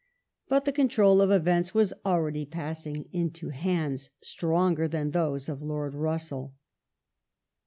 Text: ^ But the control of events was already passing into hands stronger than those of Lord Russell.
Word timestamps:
^ 0.45 0.49
But 0.49 0.65
the 0.65 0.71
control 0.71 1.21
of 1.21 1.29
events 1.29 1.75
was 1.75 1.93
already 2.03 2.43
passing 2.43 3.07
into 3.13 3.49
hands 3.49 4.09
stronger 4.19 4.87
than 4.87 5.11
those 5.11 5.47
of 5.47 5.61
Lord 5.61 5.93
Russell. 5.93 6.55